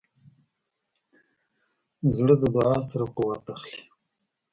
[2.15, 3.81] زړه د دعا سره قوت اخلي.